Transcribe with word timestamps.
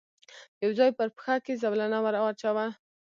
يو 0.63 0.71
ځای 0.79 0.89
پر 0.97 1.07
پښه 1.17 1.35
کې 1.45 1.59
زولنه 1.61 1.97
ور 2.01 2.15
واچاوه. 2.23 2.67